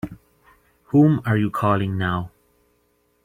Whom 0.85 1.21
are 1.27 1.37
you 1.37 1.51
calling 1.51 1.95
now? 1.95 2.31